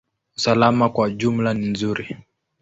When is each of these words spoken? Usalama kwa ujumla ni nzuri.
Usalama 0.37 0.89
kwa 0.89 1.07
ujumla 1.07 1.53
ni 1.53 1.67
nzuri. 1.67 2.17